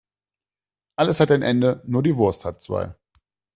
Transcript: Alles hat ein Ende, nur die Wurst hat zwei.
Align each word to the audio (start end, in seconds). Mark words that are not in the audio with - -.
Alles 0.95 1.19
hat 1.19 1.29
ein 1.29 1.43
Ende, 1.43 1.83
nur 1.85 2.01
die 2.01 2.17
Wurst 2.17 2.43
hat 2.43 2.63
zwei. 2.63 2.95